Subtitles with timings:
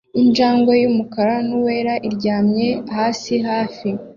[0.21, 3.89] injangwe yumukara nuwera iryamye hasi hafi